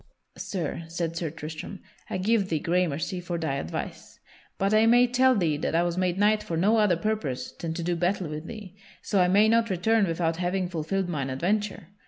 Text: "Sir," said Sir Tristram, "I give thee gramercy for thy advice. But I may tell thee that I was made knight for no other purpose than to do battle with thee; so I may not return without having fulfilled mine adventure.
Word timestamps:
"Sir," 0.39 0.85
said 0.87 1.15
Sir 1.15 1.29
Tristram, 1.29 1.79
"I 2.09 2.17
give 2.17 2.49
thee 2.49 2.57
gramercy 2.57 3.19
for 3.21 3.37
thy 3.37 3.57
advice. 3.57 4.19
But 4.57 4.73
I 4.73 4.87
may 4.87 5.05
tell 5.05 5.35
thee 5.35 5.57
that 5.57 5.75
I 5.75 5.83
was 5.83 5.95
made 5.95 6.17
knight 6.17 6.41
for 6.41 6.57
no 6.57 6.77
other 6.77 6.97
purpose 6.97 7.51
than 7.51 7.75
to 7.75 7.83
do 7.83 7.95
battle 7.95 8.27
with 8.27 8.47
thee; 8.47 8.75
so 9.03 9.21
I 9.21 9.27
may 9.27 9.47
not 9.47 9.69
return 9.69 10.07
without 10.07 10.37
having 10.37 10.67
fulfilled 10.69 11.07
mine 11.07 11.29
adventure. 11.29 11.89